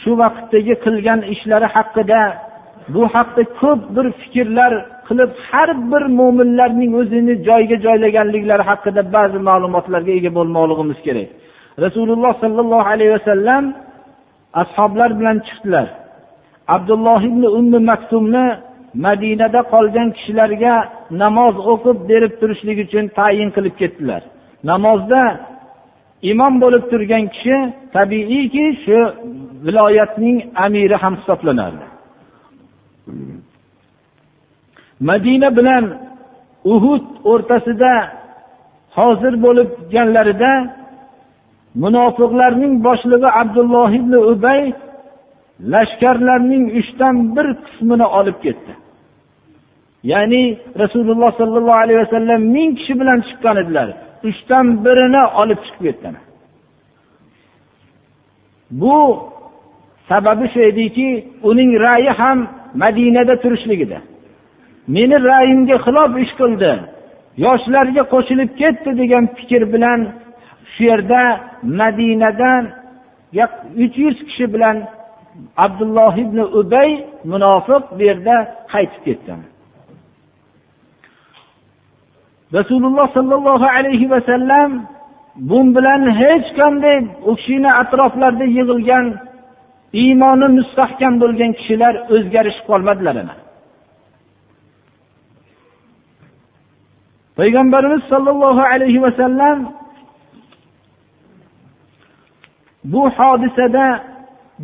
shu 0.02 0.10
vaqtdagi 0.22 0.74
qilgan 0.84 1.20
ishlari 1.34 1.68
haqida 1.76 2.20
bu 2.88 3.02
haqda 3.14 3.42
ko'p 3.60 3.80
bir 3.96 4.06
fikrlar 4.20 4.72
qilib 5.08 5.30
har 5.48 5.68
bir 5.92 6.02
mo'minlarning 6.18 6.90
o'zini 7.00 7.34
joyiga 7.48 7.76
joylaganliklari 7.86 8.64
haqida 8.70 9.02
ba'zi 9.16 9.38
ma'lumotlarga 9.48 10.12
ega 10.18 10.30
bo'lmoqligimiz 10.38 10.98
kerak. 11.06 11.28
Rasululloh 11.84 12.32
sollallohu 12.42 12.88
alayhi 12.94 13.12
vasallam 13.16 13.64
ashoblar 14.62 15.10
bilan 15.18 15.36
chiqdilar. 15.46 15.86
Abdulloh 16.74 17.20
ibn 17.30 17.42
ummi 17.58 17.78
maktumni 17.90 18.46
madinada 19.06 19.60
qolgan 19.72 20.08
kishilarga 20.16 20.74
namoz 21.22 21.54
o'qib 21.72 21.96
berib 22.10 22.32
turishlik 22.40 22.78
uchun 22.84 23.04
tayin 23.18 23.50
qilib 23.56 23.74
ketdilar. 23.80 24.22
Namozda 24.70 25.22
imom 26.32 26.54
bo'lib 26.62 26.84
turgan 26.90 27.24
kishi 27.34 27.56
tabiiyki 27.96 28.66
shu 28.84 28.98
viloyatning 29.66 30.36
amiri 30.64 30.96
ham 31.02 31.14
hisoblanardi. 31.20 31.91
Madina 35.08 35.48
bilan 35.58 35.84
uhud 36.74 37.04
o'rtasida 37.32 37.94
hozir 38.96 39.34
bo'lganlarida 39.44 40.52
munofiqlarning 41.82 42.74
boshlig'i 42.86 43.28
abdulloh 43.42 43.90
ibn 44.00 44.12
ubay 44.32 44.62
lashkarlarning 45.72 46.64
uchdan 46.80 47.16
bir 47.36 47.46
qismini 47.64 48.06
olib 48.18 48.38
ketdi. 48.44 48.72
Ya'ni 50.12 50.42
rasululloh 50.82 51.30
sollallohu 51.40 51.80
alayhi 51.84 52.00
vasallam 52.04 52.40
ming 52.56 52.70
kishi 52.78 52.94
bilan 53.00 53.18
chiqqan 53.28 53.56
edilar. 53.62 53.88
Uchdan 54.28 54.66
birini 54.84 55.22
olib 55.40 55.60
chiqib 55.64 55.82
ketdilar. 55.86 56.24
Bu 58.80 58.96
sababi 60.08 60.46
shu 60.52 60.60
ediki 60.70 61.08
uning 61.50 61.70
ra'yi 61.86 62.10
ham 62.20 62.38
madinada 62.74 63.34
turishligida. 63.42 63.98
Meni 64.94 65.16
ra'yimga 65.30 65.76
xilof 65.84 66.10
ish 66.24 66.32
qildi. 66.40 66.72
Yoshlarga 67.44 68.02
qo'shilib 68.12 68.50
ketdi 68.60 68.90
degan 69.00 69.24
fikr 69.36 69.62
bilan 69.74 70.00
shu 70.72 70.82
yerda 70.90 71.22
madinadan 71.80 72.62
uch 73.84 73.94
yuz 74.04 74.18
kishi 74.28 74.46
bilan 74.54 74.76
abdulloh 75.64 76.14
ibn 76.24 76.38
ubay 76.60 76.90
munofiq 77.32 77.82
bu 77.96 78.02
yerda 78.08 78.36
qaytib 78.72 79.02
ketdi. 79.06 79.34
Rasululloh 82.58 83.06
sollallohu 83.16 83.66
alayhi 83.76 84.10
vasallam 84.14 84.70
bu 85.36 85.58
bilan 85.76 86.02
hech 86.20 86.46
qanday 86.58 86.98
u 87.30 87.32
kishini 87.36 87.70
atroflarida 87.82 88.46
yig'ilgan 88.56 89.06
iymoni 89.92 90.48
mustahkam 90.58 91.14
bo'lgan 91.22 91.52
kishilar 91.58 91.94
o'zgarishib 92.14 92.64
qolmadilar 92.70 93.16
ana 93.22 93.34
payg'ambarimiz 97.38 98.02
sollallohu 98.12 98.62
alayhi 98.72 99.02
vasallam 99.06 99.58
bu 102.92 103.02
hodisada 103.18 103.86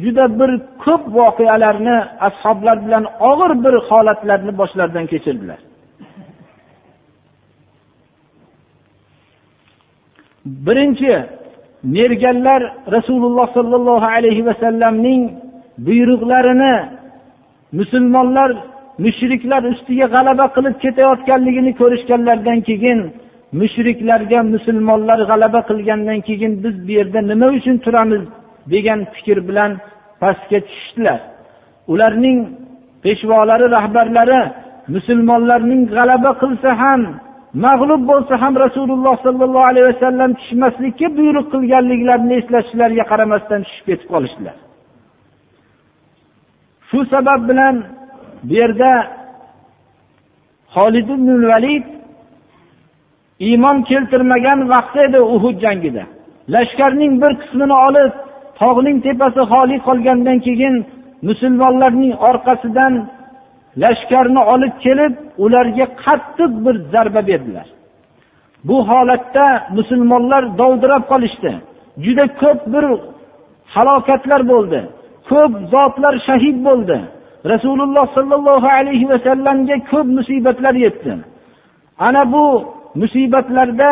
juda 0.02 0.24
bir 0.38 0.50
ko'p 0.84 1.02
voqealarni 1.18 1.96
ashoblar 2.28 2.76
bilan 2.86 3.04
og'ir 3.30 3.52
bir 3.64 3.74
holatlarni 3.88 4.52
boshlaridan 4.60 5.06
kechirdilar. 5.12 5.58
Birinchi 10.66 11.12
merganlar 11.82 12.62
rasululloh 12.92 13.46
sollallohu 13.54 14.06
alayhi 14.06 14.46
vasallamning 14.46 15.22
buyruqlarini 15.86 16.74
musulmonlar 17.72 18.50
mushriklar 19.04 19.62
ustiga 19.72 20.06
g'alaba 20.14 20.46
qilib 20.56 20.74
ketayotganligini 20.84 21.72
ko'rishganlaridan 21.80 22.60
keyin 22.68 23.00
mushriklarga 23.60 24.40
musulmonlar 24.54 25.18
g'alaba 25.30 25.60
qilgandan 25.70 26.20
keyin 26.28 26.52
biz 26.64 26.74
bu 26.86 26.92
yerda 26.98 27.20
nima 27.30 27.46
uchun 27.58 27.76
turamiz 27.84 28.22
degan 28.72 29.00
fikr 29.14 29.38
bilan 29.48 29.70
pastga 30.20 30.58
tushdilar 30.68 31.20
ularning 31.92 32.38
peshvolari 33.04 33.66
rahbarlari 33.76 34.40
musulmonlarning 34.94 35.82
g'alaba 35.96 36.30
qilsa 36.42 36.70
ham 36.82 37.02
mag'lub 37.54 38.02
bo'lsa 38.10 38.34
ham 38.42 38.54
rasululloh 38.64 39.14
sollallohu 39.26 39.68
alayhi 39.72 39.86
vasallam 39.92 40.30
tushmaslikka 40.40 41.08
buyruq 41.18 41.46
qilganliklarini 41.54 42.34
eslashlariga 42.40 43.04
qaramasdan 43.12 43.60
tushib 43.66 43.84
ketib 43.88 44.08
qolishdilar. 44.14 44.56
Shu 46.88 46.98
sabab 47.12 47.40
bilan 47.50 47.74
bu 48.48 48.54
yerda 48.60 48.92
holid 50.76 51.08
ibn 51.16 51.28
valid 51.50 51.86
iymon 53.48 53.76
keltirmagan 53.90 54.58
vaqti 54.72 54.98
edi 55.08 55.20
uhud 55.34 55.56
jangida. 55.64 56.04
Lashkarning 56.54 57.12
bir 57.22 57.32
qismini 57.40 57.76
olib 57.86 58.12
tog'ning 58.60 58.96
tepasi 59.06 59.42
xoli 59.52 59.76
qolgandan 59.88 60.38
keyin 60.46 60.74
musulmonlarning 61.28 62.14
orqasidan 62.28 62.94
lashkarni 63.82 64.42
olib 64.52 64.74
kelib 64.84 65.14
ularga 65.44 65.86
qattiq 66.04 66.50
bir 66.64 66.74
zarba 66.92 67.22
berdilar. 67.30 67.66
Bu 68.64 68.76
holatda 68.88 69.46
musulmonlar 69.76 70.58
dovdirab 70.58 71.04
qolishdi. 71.12 71.52
Juda 72.04 72.24
ko'p 72.42 72.60
bir 72.72 72.84
halokatlar 73.74 74.40
bo'ldi. 74.52 74.80
Ko'p 75.30 75.52
zotlar 75.72 76.14
shahid 76.26 76.58
bo'ldi. 76.68 76.98
Rasululloh 77.52 78.06
sollallohu 78.16 78.68
alayhi 78.78 79.08
vasallamga 79.12 79.76
ko'p 79.90 80.06
musibatlar 80.18 80.74
yetdi. 80.84 81.12
Ana 81.98 82.32
bu 82.32 82.44
musibatlarda 82.94 83.90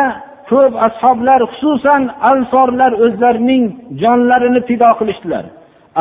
ko'p 0.49 0.73
ashoblar 0.87 1.39
xususan 1.51 2.01
ansorlar 2.31 2.91
o'zlarining 3.03 3.63
jonlarini 4.01 4.61
fido 4.67 4.89
qilishdilar. 4.99 5.45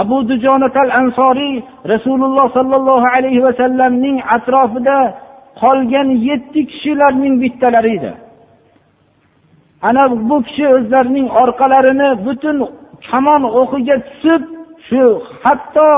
Abu 0.01 0.17
dujonatal 0.31 0.91
ansoriy 1.01 1.57
rasululloh 1.93 2.47
sollallohu 2.59 3.07
alayhi 3.17 3.45
vasallamning 3.47 4.17
atrofida 4.37 4.99
qolgan 5.63 6.09
yetti 6.29 6.61
kishilarning 6.71 7.35
bittalari 7.43 7.93
edi. 7.99 8.13
Ana 9.89 10.03
bu 10.29 10.37
kishi 10.47 10.65
o'zlarining 10.77 11.29
orqalarini 11.43 12.09
butun 12.27 12.57
kamon 13.11 13.43
o'qiga 13.61 13.97
tusib 14.09 14.43
shu 14.89 15.03
hatto 15.45 15.89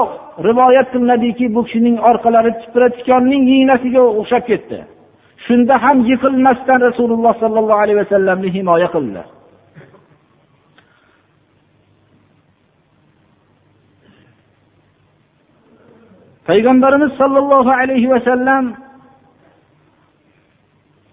rivoyat 0.49 0.87
qilinadiki 0.93 1.47
bu 1.55 1.61
kishining 1.67 1.97
orqalari 2.11 2.53
tipratikonning 2.63 3.43
iynasiga 3.55 4.03
o'xshab 4.21 4.45
ketdi. 4.51 4.79
Shunda 5.47 5.75
ham 5.85 5.99
yiqilmasdan 6.11 6.79
rasululloh 6.89 7.33
sollallohu 7.43 7.81
alayhi 7.85 8.01
vasallamni 8.05 8.49
himoya 8.57 8.89
qildilar. 8.95 9.27
Payg'ambarimiz 16.49 17.13
sollallohu 17.21 17.71
alayhi 17.81 18.11
vasallam 18.15 18.65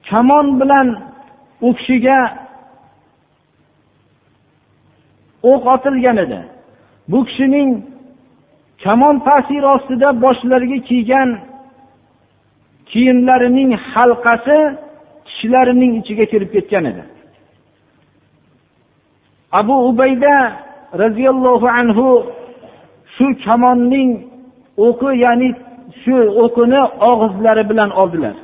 kamon 0.10 0.48
bilan 0.60 0.88
u 1.68 1.70
kishiga 1.78 2.20
o'q 5.52 5.64
otilgan 5.74 6.18
edi. 6.26 6.40
Bu 7.12 7.20
kishining 7.26 7.70
kamon 8.84 9.16
ta'siri 9.28 9.68
ostida 9.76 10.10
boshlariga 10.24 10.80
kiygan 10.90 11.30
kiyimlarining 12.92 13.72
halqasi 13.92 14.60
tishlarining 15.28 15.92
ichiga 16.00 16.26
kirib 16.32 16.50
ketgan 16.56 16.86
edi. 16.92 17.04
Abu 19.60 19.76
ubayda 19.90 20.36
roziyallohu 21.02 21.68
anhu 21.80 22.08
shu 23.16 23.26
kamonning 23.46 24.10
o'qi 24.88 25.10
ya'ni 25.26 25.50
shu 26.02 26.16
o'qini 26.44 26.82
og'izlari 27.10 27.64
bilan 27.72 27.90
oldilar. 28.02 28.36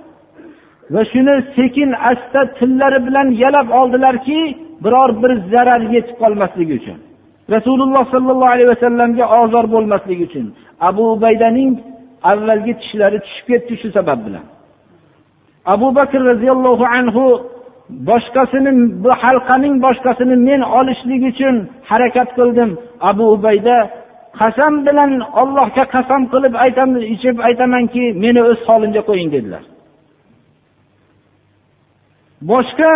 Va 0.94 1.02
shuni 1.12 1.36
sekin 1.58 1.90
asta 2.12 2.42
tillari 2.58 3.00
bilan 3.08 3.28
yalab 3.44 3.68
oldilarki 3.80 4.40
biror 4.84 5.10
bir 5.22 5.32
zarar 5.52 5.82
yetib 5.96 6.16
qolmasligi 6.22 6.74
uchun. 6.82 6.98
Rasululloh 7.56 8.04
sollallohu 8.14 8.54
alayhi 8.56 8.70
vasallamga 8.74 9.26
ozor 9.42 9.66
bo'lmasligi 9.74 10.24
uchun 10.30 10.46
abu 10.90 11.04
ubaydaning 11.16 11.72
avvalgi 12.32 12.74
tishlari 12.82 13.20
tushib 13.26 13.46
ketdi 13.52 13.74
shu 13.82 13.88
sabab 13.98 14.20
bilan. 14.26 14.46
Abu 15.74 15.88
bakr 16.00 16.20
roziyallohu 16.32 16.86
anhu 16.98 17.26
boshqasini 18.10 18.72
bu 19.04 19.12
halqaning 19.24 19.76
boshqasini 19.86 20.36
men 20.48 20.62
olishlik 20.80 21.22
uchun 21.32 21.56
harakat 21.90 22.30
qildim. 22.38 22.70
Abu 23.10 23.24
ubayda 23.36 23.76
qasam 24.40 24.74
bilan 24.88 25.12
ollohga 25.42 25.84
qasam 25.96 26.22
qilib 26.34 26.54
aytaman 26.66 27.02
ichib 27.14 27.38
aytamanki 27.48 28.04
meni 28.24 28.42
o'z 28.50 28.60
holimga 28.70 29.02
qo'ying 29.10 29.30
dedilar. 29.36 29.64
Boshqa 32.52 32.92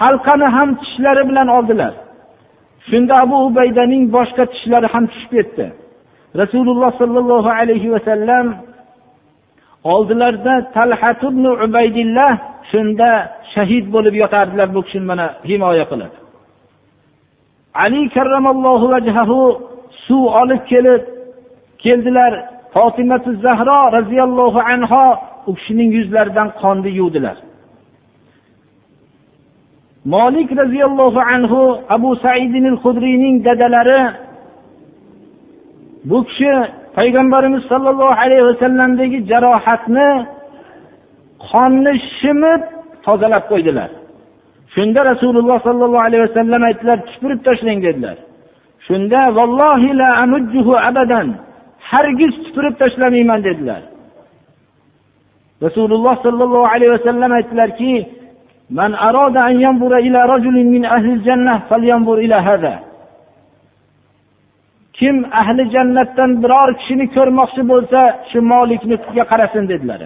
halqani 0.00 0.48
ham 0.56 0.68
tishlari 0.80 1.22
bilan 1.30 1.48
oldilar. 1.56 1.94
Shunda 2.88 3.14
abu 3.24 3.36
ubaydaning 3.48 4.02
boshqa 4.16 4.44
tishlari 4.52 4.88
ham 4.94 5.04
tushib 5.12 5.30
ketdi. 5.36 5.66
Rasululloh 6.42 6.90
sollallohu 7.00 7.50
alayhi 7.60 7.88
vasallam 7.94 8.46
oldilarida 9.94 10.54
talhat 10.76 11.20
ubaydillah 11.66 12.32
shunda 12.70 13.10
shahid 13.54 13.84
bo'lib 13.94 14.14
yotardilar 14.22 14.68
bu 14.74 14.80
kishini 14.86 15.06
mana 15.12 15.26
himoya 15.50 15.84
qilib 15.90 16.12
ali 17.84 18.02
karramallohu 18.16 18.86
vajhahu 18.94 19.38
suv 20.06 20.24
olib 20.40 20.62
kelib 20.70 21.02
keldilar. 21.84 22.32
Fotimatu 22.74 23.30
zahro 23.44 23.80
roziyallohu 23.98 24.58
anho 24.72 25.04
u 25.48 25.52
kishining 25.58 25.90
yuzlaridan 25.98 26.48
qonni 26.60 26.90
yuvdilar. 27.00 27.36
Molik 30.14 30.48
roziyallohu 30.62 31.20
anhu 31.34 31.60
abu 31.96 32.10
saidin 32.24 32.66
hudriyning 32.82 33.36
dadalari 33.46 34.00
bu 36.08 36.18
kishi 36.28 36.52
payg'ambarimiz 36.96 37.62
sollallohu 37.70 38.14
alayhi 38.22 38.44
vasallamdagi 38.50 39.18
jarohatni 39.30 40.10
qonni 41.50 41.92
shimib 42.18 42.60
tozalab 43.06 43.44
qo'ydilar. 43.50 43.90
shunda 44.75 45.01
rasululloh 45.11 45.57
sollallohu 45.67 46.05
alayhi 46.07 46.23
vasallam 46.27 46.61
aytdilar 46.69 46.97
tupurib 47.09 47.39
tashlang 47.47 47.79
dedilar 47.87 48.17
shunda 48.87 49.21
vallohi 49.37 49.89
la 50.01 50.09
abadan 50.89 51.27
hargiz 51.89 52.33
tupurib 52.45 52.75
tashlamayman 52.81 53.39
dedilar 53.47 53.81
rasululloh 55.65 56.15
sollallohu 56.25 56.67
alayhi 56.73 56.91
vasallam 56.97 57.31
aytdilarki 57.39 57.93
من 58.79 58.91
أراد 58.95 59.35
أن 59.49 59.55
ينظر 59.65 59.93
إلى 59.97 60.19
رجل 60.33 60.55
من 60.73 60.83
أهل 60.95 61.07
الجنة 61.15 61.53
فلينظر 61.69 62.17
إلى 62.25 62.35
هذا 62.35 62.73
kim 65.01 65.25
ahli 65.41 65.63
jannatdan 65.73 66.31
biror 66.43 66.69
kishini 66.79 67.05
ko'rmoqchi 67.15 67.61
bo'lsa 67.71 68.01
shu 68.31 68.39
molikniga 68.51 69.23
qarasin 69.31 69.63
dedilar 69.71 69.99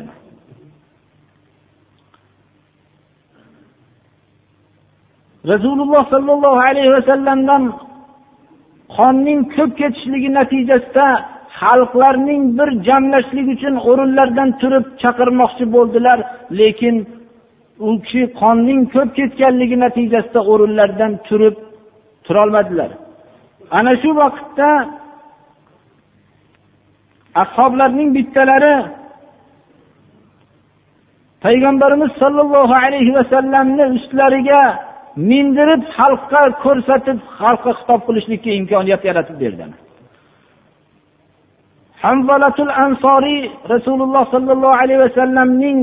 Rasululloh 5.45 6.03
sollallohu 6.11 6.61
alayhi 6.69 6.93
vasallamdan 6.99 7.63
qonning 8.97 9.41
ko'p 9.57 9.71
ketishligi 9.81 10.31
natijasida 10.39 11.07
xalqlarning 11.61 12.43
bir 12.59 12.69
jamlashlik 12.89 13.47
uchun 13.55 13.75
o'rinlaridan 13.91 14.51
turib 14.61 14.85
chaqirmoqchi 15.03 15.65
bo'ldilar 15.75 16.19
lekin 16.61 16.97
u 17.87 17.91
kishi 18.05 18.23
qonning 18.41 18.81
ko'p 18.95 19.11
ketganligi 19.19 19.77
natijasida 19.85 20.41
o'rinlaridan 20.53 21.13
turib 21.29 21.57
turolmadilar. 22.27 22.91
Ana 23.79 23.93
shu 24.03 24.11
vaqtda 24.23 24.71
ashoblarning 27.43 28.11
bittalari 28.17 28.77
payg'ambarimiz 31.45 32.11
sollallohu 32.23 32.75
alayhi 32.85 33.13
vasallamni 33.19 33.85
ustlariga 33.97 34.63
mindirib 35.17 35.83
xalqqa 35.97 36.43
ko'rsatib 36.65 37.19
xalqqa 37.39 37.71
xitob 37.79 38.01
qilishlikka 38.07 38.51
imkoniyat 38.61 39.03
yaratib 39.09 39.37
berdi 39.43 39.65
hamvalatul 42.05 42.73
ansoriy 42.85 43.43
rasululloh 43.73 44.25
sollallohu 44.35 44.77
alayhi 44.83 45.01
vasallamning 45.07 45.79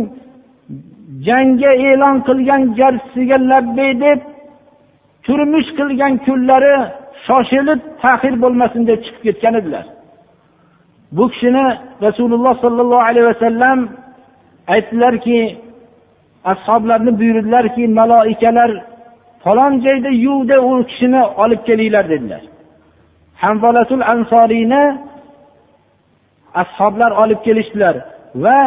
jangga 1.28 1.72
e'lon 1.90 2.16
qilgan 2.28 2.62
garchisiga 2.80 3.38
labbay 3.52 3.92
deb 4.06 4.20
turmush 5.26 5.70
qilgan 5.80 6.14
kunlari 6.26 6.76
shoshilib 7.26 7.80
tahir 8.04 8.34
bo'lmasin 8.44 8.82
deb 8.90 9.00
chiqib 9.06 9.22
ketgan 9.28 9.54
edilar. 9.62 9.86
Bu 11.16 11.24
kishini 11.32 11.66
rasululloh 12.06 12.54
sollallohu 12.64 13.04
alayhi 13.10 13.28
vasallam 13.32 13.80
aytdilarki 14.74 15.40
ashoblarni 16.52 17.12
buyurdilarki 17.20 17.84
maloikalar 18.00 18.72
falon 19.44 19.74
joyda 19.86 20.10
yuvdi 20.26 20.56
u 20.70 20.72
kishini 20.90 21.22
olib 21.44 21.62
kelinglar 21.68 22.06
dedilar. 22.14 22.44
Hanzolatul 23.44 24.04
ansoriyni 24.14 24.84
ashoblar 26.62 27.12
olib 27.24 27.40
kelishdilar 27.46 27.96
va 28.44 28.60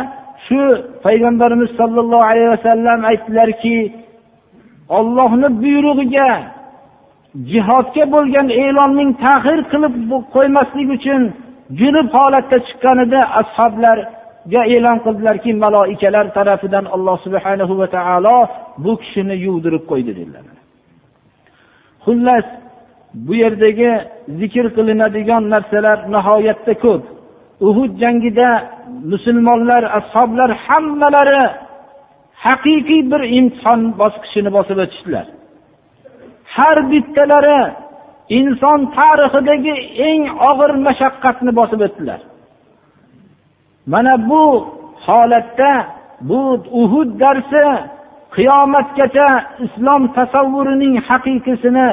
shu 0.46 0.60
payg'ambarimiz 1.04 1.70
sollallohu 1.80 2.24
alayhi 2.30 2.50
vasallam 2.56 2.98
aytdilarki 3.10 3.76
ollohni 4.98 5.48
buyrug'iga 5.62 6.30
jihodga 7.50 8.04
bo'lgan 8.14 8.48
e'lonning 8.64 9.10
tahir 9.24 9.58
qilib 9.72 9.94
qo'ymaslik 10.34 10.88
uchun 10.96 11.22
junub 11.80 12.08
holatda 12.16 12.56
chiqqanida 12.66 13.20
ashoblarga 13.40 14.62
e'lon 14.74 14.98
qildilarki 15.04 15.50
maloikalar 15.64 16.26
tarafidan 16.36 16.84
alloh 16.94 17.16
subhanahu 17.26 17.74
va 17.80 17.86
taolo 17.96 18.36
bu 18.84 18.92
kishini 19.02 19.36
yuvdirib 19.46 19.84
qo'ydi 19.90 20.12
dedilar. 20.20 20.59
Xullas 22.04 22.46
bu 23.26 23.34
yerdagi 23.42 23.90
zikr 24.40 24.66
qilinadigan 24.76 25.44
narsalar 25.54 25.98
nihoyatda 26.14 26.74
ko'p. 26.84 27.02
Uhud 27.68 27.92
jangida 28.02 28.48
musulmonlar 29.12 29.82
ashoblar 29.98 30.50
hammalari 30.66 31.44
haqiqiy 32.44 33.02
bir 33.12 33.22
imtihon 33.38 33.80
bosqichini 34.00 34.50
bosib 34.56 34.78
o'tishdilar. 34.84 35.26
Har 36.54 36.76
bittalari 36.92 37.60
inson 38.38 38.80
tarixidagi 38.96 39.74
eng 40.08 40.22
og'ir 40.50 40.70
mashaqqatni 40.86 41.52
bosib 41.60 41.80
o'tdilar. 41.86 42.20
Mana 43.92 44.14
bu 44.30 44.44
holatda 45.06 45.72
bu 46.28 46.40
uhud 46.82 47.10
darsi 47.22 47.64
qiyomatgacha 48.36 49.28
islom 49.66 50.02
tasavvurining 50.18 50.94
haqiqiysini 51.08 51.88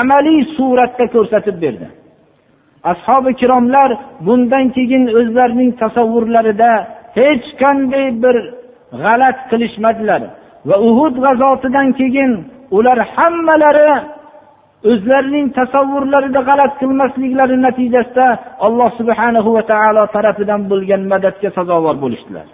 amaliy 0.00 0.40
suratda 0.56 1.04
ko'rsatib 1.14 1.56
berdi. 1.64 1.86
Ashobi 2.92 3.30
ikromlar 3.34 3.90
bundan 4.26 4.66
keyin 4.76 5.04
o'zlarining 5.18 5.70
tasavvurlarida 5.82 6.72
hech 7.18 7.46
qanday 7.62 8.06
bir 8.22 8.36
g'alat 9.02 9.38
qilishmadilar 9.50 10.22
va 10.68 10.76
uhud 10.88 11.14
g'azotidan 11.24 11.88
keyin 12.00 12.30
ular 12.76 12.98
hammalari 13.14 13.90
o'zlarining 14.90 15.46
tasavvurlarida 15.58 16.40
g'alat 16.48 16.72
qilmasliklari 16.80 17.56
natijasida 17.66 18.26
alloh 18.66 18.90
subhanahu 18.98 19.48
va 19.56 19.62
taolo 19.72 20.02
tarafidan 20.16 20.60
bo'lgan 20.70 21.02
madadga 21.12 21.48
sazovor 21.58 21.96
bo'lishdilar. 22.04 22.46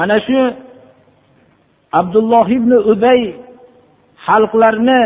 Ana 0.00 0.16
shu 0.26 0.40
abdulloh 2.00 2.46
ibn 2.58 2.72
ubay 2.92 3.20
xalqlarni 4.26 5.02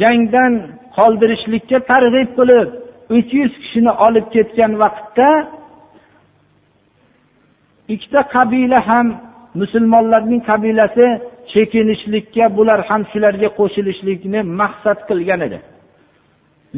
jangdan 0.00 0.52
qoldirishlikka 0.96 1.78
targ'ib 1.90 2.28
qilib 2.38 2.68
uch 3.16 3.30
yuz 3.38 3.52
kishini 3.62 3.92
olib 4.06 4.26
ketgan 4.34 4.72
vaqtda 4.82 5.30
ikkita 7.94 8.20
qabila 8.34 8.78
ham 8.88 9.06
musulmonlarning 9.60 10.42
qabilasi 10.50 11.06
chekinishlikka 11.52 12.44
bular 12.56 12.80
ham 12.88 13.02
shularga 13.12 13.48
qo'shilishlikni 13.58 14.40
maqsad 14.60 14.98
qilgan 15.08 15.40
edi. 15.46 15.58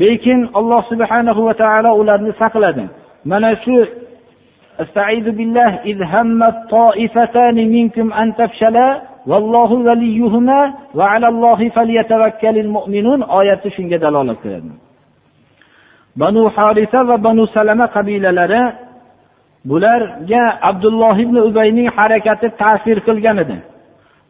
Lekin 0.00 0.40
alloh 0.58 0.82
subhanahu 0.90 1.40
va 1.48 1.54
taolo 1.62 1.90
ularni 2.00 2.32
saqladi. 2.42 2.84
Mana 3.30 3.50
shu 3.64 3.76
استعيذ 4.79 5.31
بالله 5.37 5.71
إذ 5.85 6.03
همت 6.03 6.55
طائفتان 6.69 7.55
منكم 7.55 8.13
أن 8.13 8.35
تفشلا 8.35 9.01
والله 9.27 9.71
وليهما 9.73 10.73
وعلى 10.95 11.27
الله 11.27 11.69
فليتوكل 11.69 12.55
المؤمنون 12.65 13.19
oyati 13.23 13.69
shunga 13.75 13.97
dalolat 14.01 14.37
qiladi 14.43 14.71
banu 16.15 16.49
horisa 16.55 17.07
va 17.07 17.17
banu 17.23 17.47
salama 17.47 17.87
qabilalari 17.95 18.63
bularga 19.69 20.43
abdulloh 20.69 21.15
ibn 21.25 21.35
ubayning 21.49 21.87
harakati 21.97 22.47
ta'sir 22.61 22.97
qilgan 23.07 23.37
edi 23.43 23.57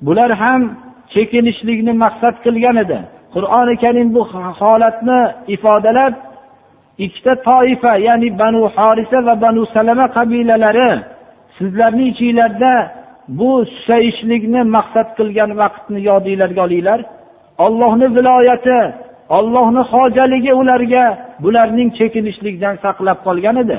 bular 0.06 0.32
ham 0.41 0.62
chekinishlikni 1.13 1.93
maqsad 2.03 2.36
qilgan 2.45 2.77
edi 2.84 2.99
qur'oni 3.36 3.75
karim 3.84 4.08
bu 4.15 4.21
holatni 4.60 5.19
ifodalab 5.56 6.13
ikkita 7.04 7.32
toifa 7.48 7.92
ya'ni 8.06 8.28
banu 8.40 8.61
horisa 8.76 9.18
va 9.26 9.34
banu 9.44 9.62
salama 9.74 10.06
qabilalari 10.16 10.90
sizlarni 11.58 12.04
ichinglarda 12.12 12.72
bu 13.38 13.50
susayishlikni 13.74 14.61
maqsad 14.76 15.08
qilgan 15.18 15.50
vaqtni 15.61 15.98
yodinglarga 16.08 16.61
olinglar. 16.66 17.00
Ollohni 17.66 18.06
viloyati 18.16 18.78
ollohni 19.38 19.82
hojaligi 19.92 20.52
ularga 20.61 21.04
bularning 21.42 21.88
chekinishlikdan 21.98 22.74
saqlab 22.84 23.18
qolgan 23.26 23.56
edi. 23.64 23.78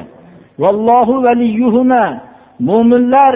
Vallohu 0.64 1.16
mo'minlar 2.68 3.34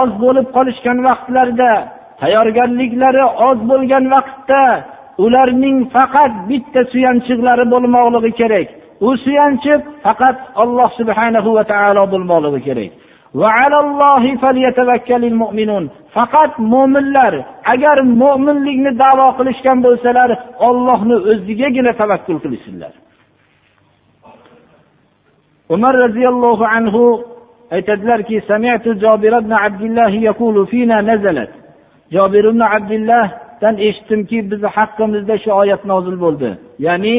oz 0.00 0.10
bo'lib 0.22 0.46
qolishgan 0.56 0.98
vaqtlarida 1.08 1.72
tayyorgarliklari 2.20 3.24
oz 3.48 3.58
bo'lgan 3.70 4.04
vaqtda 4.14 4.62
ularning 5.24 5.78
faqat 5.94 6.32
bitta 6.50 6.80
suyanchiqlari 6.92 7.64
bo'lmoqligi 7.72 8.32
kerak. 8.40 8.68
U 9.00 9.16
suyanchi 9.24 9.72
faqat 10.04 10.36
alloh 10.62 10.90
subhanahu 10.98 11.50
va 11.56 11.64
taolo 11.72 12.02
bo'lmoqligi 12.12 12.60
kerak. 12.68 12.92
Faqat 16.16 16.52
mo'minlar 16.72 17.34
agar 17.72 17.96
mo'minlikni 18.22 18.90
davo 19.02 19.26
qilishgan 19.38 19.78
bo'lsalar 19.86 20.30
ollohni 20.68 21.16
o'zigagina 21.32 21.92
tavakkul 22.00 22.38
qilishsinlar. 22.44 22.92
Umar 25.74 25.94
roziyallohu 26.04 26.64
anhu 26.76 27.02
aytadilarki 27.76 28.36
jobir 29.04 29.32
ibn 29.42 29.52
abdullah 29.66 30.12
fina 30.72 30.96
nazalat. 31.10 31.50
Jobir 32.14 32.44
ibn 32.50 32.60
abdullohdan 32.76 33.74
eshitdimki 33.86 34.38
bizni 34.50 34.68
haqqimizda 34.76 35.34
shu 35.42 35.50
oyat 35.60 35.82
nozil 35.92 36.16
bo'ldi. 36.24 36.50
Ya'ni 36.86 37.16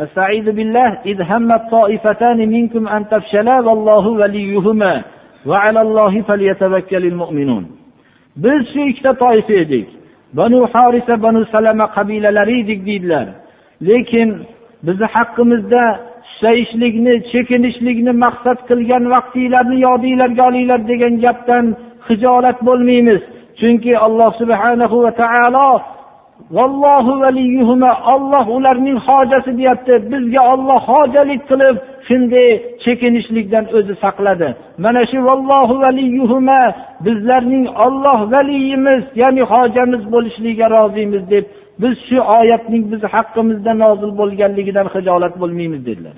استعيذ 0.00 0.52
بالله 0.52 0.98
إذ 1.06 1.22
همت 1.22 1.62
طائفتان 1.70 2.38
منكم 2.54 2.88
أن 2.88 3.08
تفشلا 3.08 3.60
والله 3.60 4.08
وليهما 4.08 5.02
وعلى 5.46 5.80
الله 5.80 6.22
فليتوكل 6.22 7.06
المؤمنون 7.12 7.66
biz 8.36 8.62
shu 8.72 8.80
ikkita 8.90 9.12
toifa 9.18 9.52
edik 9.52 9.88
banu 10.32 10.58
horisa 10.72 11.22
banu 11.22 11.44
salama 11.52 11.86
qabilalari 11.96 12.60
edik 12.64 12.80
deydilar 12.86 13.26
lekin 13.88 14.28
bizni 14.86 15.06
haqqimizda 15.14 15.84
susayishlikni 16.30 17.14
chekinishlikni 17.32 18.12
maqsad 18.24 18.58
qilgan 18.68 19.04
vaqtinglarni 19.14 19.76
yodinglarga 19.86 20.42
olinglar 20.48 20.80
degan 20.90 21.14
gapdan 21.24 21.64
hijolat 22.08 22.58
bo'lmaymiz 22.68 23.20
chunki 23.60 23.92
alloh 24.06 24.30
subhanahu 24.40 24.96
va 25.04 25.12
taolo 25.22 25.68
vallohu 25.72 25.82
valiyuhuma 25.82 25.95
olloh 28.13 28.47
ularning 28.57 28.97
hojasi 29.07 29.51
deyapti. 29.57 29.93
Bizga 30.11 30.41
olloh 30.53 30.81
hojalik 30.91 31.41
qilib 31.49 31.75
shunday 32.07 32.49
chekinishlikdan 32.83 33.65
o'zi 33.77 33.93
saqladi. 34.03 34.49
Mana 34.83 35.01
shu 35.11 35.17
vallohu 35.29 35.75
valiyuhuma 35.83 36.61
bizlarning 37.05 37.65
olloh 37.85 38.19
valiyimiz 38.33 39.03
ya'ni 39.21 39.43
hojamiz 39.51 40.01
bo'lishligiga 40.13 40.67
rozimiz 40.77 41.23
deb 41.33 41.45
biz 41.81 41.95
shu 42.07 42.17
oyatning 42.39 42.83
biz 42.91 43.01
haqqimizda 43.13 43.73
nozil 43.83 44.11
bo'lganligidan 44.19 44.87
hijolat 44.95 45.33
bo'lmaymiz 45.41 45.81
dedilar. 45.89 46.15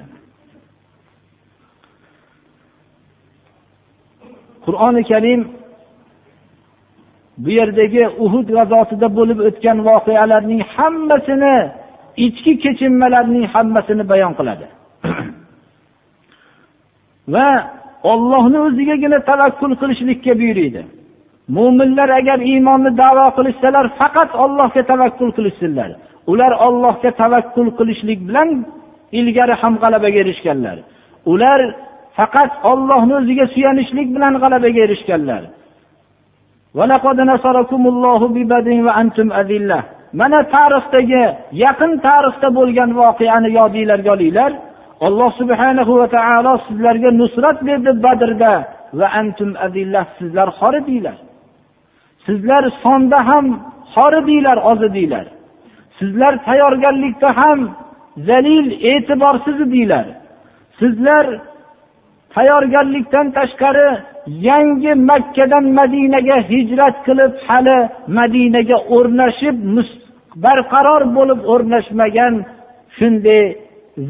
Qur'oni 4.66 5.02
karim 5.12 5.42
bu 7.44 7.50
yerdagi 7.60 8.04
uhud 8.26 8.48
g'azotida 8.58 9.08
bo'lib 9.18 9.40
o'tgan 9.48 9.78
voqealarning 9.90 10.62
hammasini 10.76 11.56
ichki 12.26 12.54
kechinmalarning 12.64 13.46
hammasini 13.54 14.04
bayon 14.12 14.34
qiladi. 14.40 14.66
Va 17.34 17.50
ollohni 18.12 18.60
o'zigagina 18.68 19.20
tavakkul 19.30 19.74
qilishlikka 19.82 20.34
buyuriydi. 20.42 20.82
Mo'minlar 21.56 22.10
agar 22.20 22.40
iymonni 22.52 22.92
davo 23.04 23.26
qilishsalar 23.38 23.86
faqat 24.00 24.32
ollohga 24.44 24.82
tavakkul 24.92 25.32
qilishsinlar. 25.38 25.90
Ular 26.32 26.52
ollohga 26.68 27.12
tavakkul 27.22 27.70
qilishlik 27.80 28.20
bilan 28.28 28.50
ilgari 29.20 29.54
ham 29.62 29.74
g'alabaga 29.84 30.18
erishganlar. 30.24 30.78
Ular 31.32 31.60
faqat 32.18 32.52
ollohni 32.72 33.14
o'ziga 33.20 33.46
suyanishlik 33.54 34.08
bilan 34.16 34.34
g'alabaga 34.44 34.80
erishganlar. 34.88 35.44
Mana 40.20 40.40
tarixdagi 40.56 41.24
yaqin 41.64 41.92
tarixda 42.08 42.50
bo'lgan 42.58 42.90
voqeani 43.02 43.50
yodinglarga 43.60 44.12
olinglar. 44.16 44.52
Alloh 45.08 45.32
subhanahu 45.42 45.92
va 46.00 46.08
taolo 46.18 46.54
sizlarga 46.68 47.10
nusrat 47.22 47.58
berdi 47.68 47.92
badrda. 48.06 48.54
va 48.94 49.08
antum 49.22 49.50
adillah 49.66 50.06
sizlar 50.20 50.48
xor 50.60 50.74
edinglar 50.82 51.18
sizlar 52.26 52.64
sonda 52.84 53.20
ham 53.30 53.46
xor 53.94 54.14
edinglar 54.22 54.58
oz 54.72 54.80
edinglar 54.90 55.26
sizlar 56.00 56.34
tayyorgarlikda 56.48 57.30
ham 57.42 57.60
zalil 58.28 58.68
e'tiborsiz 58.92 59.58
edinglar 59.66 60.06
sizlar 60.80 61.26
tayyorgarlikdan 62.36 63.28
tashqari 63.38 63.90
yangi 64.50 64.94
makkadan 65.10 65.66
madinaga 65.80 66.38
hijrat 66.52 66.96
qilib 67.08 67.34
hali 67.48 67.78
madinaga 68.18 68.78
o'rnashib 68.96 69.58
barqaror 70.46 71.04
bo'lib 71.18 71.40
o'rnashmagan 71.54 72.34
shunday 72.98 73.44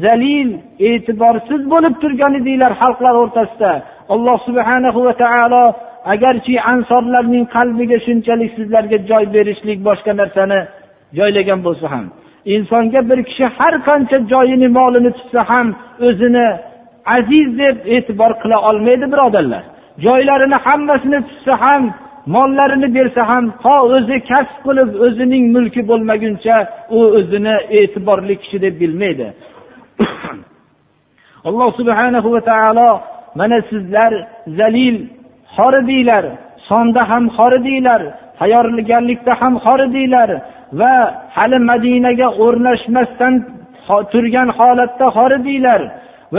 zalil 0.04 0.48
e'tiborsiz 0.88 1.62
bo'lib 1.72 1.94
turgan 2.02 2.32
edinglar 2.40 2.72
xalqlar 2.82 3.14
o'rtasida. 3.22 3.72
Alloh 4.14 4.36
subhana 4.46 4.90
va 5.06 5.12
taolo 5.24 5.64
agarchi 6.14 6.54
ansorlarning 6.72 7.44
qalbiga 7.56 7.98
shunchalik 8.06 8.50
sizlarga 8.56 8.98
joy 9.10 9.24
berishlik 9.34 9.78
boshqa 9.88 10.12
narsani 10.20 10.60
joylagan 11.18 11.60
bo'lsa 11.66 11.86
ham 11.94 12.04
insonga 12.54 13.00
bir 13.10 13.18
kishi 13.28 13.44
har 13.58 13.74
qancha 13.88 14.18
joyini 14.32 14.68
molini 14.78 15.10
tutsa 15.18 15.40
ham 15.50 15.66
o'zini 16.08 16.46
aziz 17.06 17.58
deb 17.58 17.76
e'tibor 17.94 18.32
qila 18.42 18.56
olmaydi 18.68 19.06
birodarlar. 19.12 19.62
Joylarini 20.04 20.58
hammasini 20.66 21.20
tutsa 21.28 21.54
ham 21.64 21.82
mollarini 22.26 22.88
bersa 22.94 23.22
ham 23.28 23.44
to 23.62 23.74
o'zi 23.96 24.16
kasb 24.30 24.56
qilib 24.66 24.90
o'zining 25.04 25.44
mulki 25.54 25.82
bo'lmaguncha 25.90 26.56
u 26.96 27.00
o'zini 27.18 27.56
e'tiborli 27.78 28.34
kishi 28.42 28.58
deb 28.64 28.74
bilmaydi. 28.80 29.26
Alloh 31.48 31.70
subhanahu 31.80 32.28
va 32.34 32.40
taolo 32.50 32.90
mana 33.40 33.58
sizlar 33.70 34.12
zalil 34.58 34.96
xoridiylar 35.56 36.24
sonda 36.68 37.02
ham 37.10 37.24
xoridiylar 37.38 38.00
tayyorgarlikda 38.40 39.32
ham 39.40 39.54
xoridiylar 39.64 40.30
va 40.80 40.94
hali 41.36 41.58
madinaga 41.70 42.28
o'rnashmasdan 42.44 43.34
turgan 44.12 44.48
holatda 44.58 45.06
xoridiylar. 45.16 45.80